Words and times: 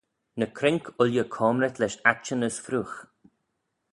Ny 0.39 0.47
croink 0.57 0.85
ooilley 1.01 1.29
coamrit 1.35 1.79
lesh 1.79 2.01
aittyn 2.09 2.45
as 2.47 2.57
freoagh. 2.65 2.95